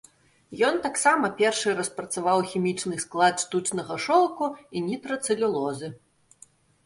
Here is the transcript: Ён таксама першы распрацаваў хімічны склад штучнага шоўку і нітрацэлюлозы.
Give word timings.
Ён 0.67 0.75
таксама 0.85 1.27
першы 1.41 1.73
распрацаваў 1.79 2.39
хімічны 2.53 2.95
склад 3.05 3.35
штучнага 3.43 3.93
шоўку 4.05 4.45
і 4.79 4.83
нітрацэлюлозы. 4.87 5.87